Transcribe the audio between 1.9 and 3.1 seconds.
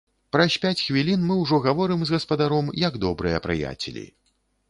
з гаспадаром, як